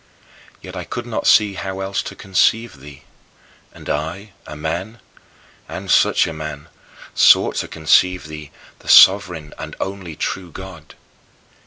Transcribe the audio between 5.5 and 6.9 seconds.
and such a man!